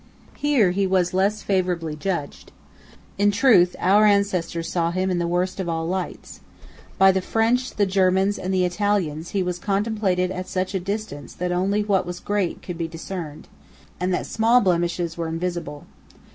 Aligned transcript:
Here 0.37 0.71
he 0.71 0.87
was 0.87 1.13
less 1.13 1.43
favourably 1.43 1.95
judged. 1.95 2.51
In 3.19 3.29
truth, 3.29 3.75
our 3.77 4.03
ancestors 4.05 4.67
saw 4.67 4.89
him 4.89 5.11
in 5.11 5.19
the 5.19 5.27
worst 5.27 5.59
of 5.59 5.69
all 5.69 5.87
lights. 5.87 6.39
By 6.97 7.11
the 7.11 7.21
French, 7.21 7.75
the 7.75 7.85
Germans, 7.85 8.39
and 8.39 8.51
the 8.51 8.65
Italians, 8.65 9.29
he 9.29 9.43
was 9.43 9.59
contemplated 9.59 10.31
at 10.31 10.47
such 10.47 10.73
a 10.73 10.79
distance 10.79 11.33
that 11.35 11.51
only 11.51 11.83
what 11.83 12.07
was 12.07 12.19
great 12.19 12.63
could 12.63 12.79
be 12.79 12.87
discerned, 12.87 13.47
and 13.99 14.11
that 14.11 14.25
small 14.25 14.59
blemishes 14.59 15.17
were 15.17 15.27
invisible. 15.27 15.85